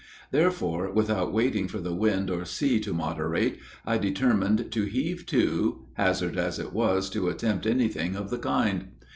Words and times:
Therefore, 0.31 0.91
without 0.91 1.31
waiting 1.31 1.67
for 1.67 1.77
the 1.79 1.93
wind 1.93 2.31
or 2.31 2.43
sea 2.43 2.79
to 2.79 2.91
moderate, 2.91 3.59
I 3.85 3.99
determined 3.99 4.71
to 4.71 4.85
heave 4.85 5.27
to, 5.27 5.85
hazardous 5.93 6.57
as 6.57 6.57
it 6.57 6.73
was 6.73 7.07
to 7.11 7.29
attempt 7.29 7.67
anything 7.67 8.15
of 8.15 8.31
the 8.31 8.39
kind. 8.39 8.93